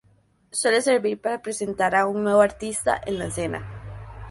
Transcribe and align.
Suele 0.49 0.81
servir 0.81 1.21
para 1.21 1.43
presentar 1.43 1.93
a 1.95 2.07
un 2.07 2.23
nuevo 2.23 2.41
artista 2.41 2.99
en 3.05 3.19
la 3.19 3.25
escena. 3.27 3.63